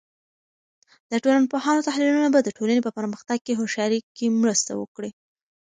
[1.11, 5.11] د ټولنپوهانو تحلیلونه به د ټولنې په پرمختګ کې هوښیارۍ کې مرسته وکړي.